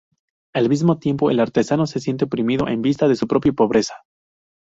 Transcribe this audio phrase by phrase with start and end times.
[0.55, 4.03] Al mismo tiempo, el artesano se siente oprimido en vista de su propia pobreza.